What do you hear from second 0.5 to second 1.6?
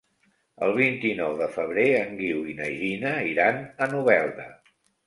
El vint-i-nou de